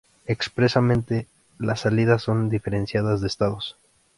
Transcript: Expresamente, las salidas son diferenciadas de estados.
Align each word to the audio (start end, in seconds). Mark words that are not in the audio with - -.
Expresamente, 0.25 1.27
las 1.59 1.81
salidas 1.81 2.23
son 2.23 2.49
diferenciadas 2.49 3.21
de 3.21 3.27
estados. 3.27 3.77